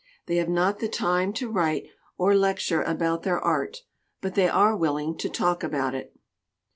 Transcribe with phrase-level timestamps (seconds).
[0.25, 1.85] They have not the time to write
[2.17, 3.83] or lec ture about their art,
[4.19, 6.17] but they are willing to talk about it.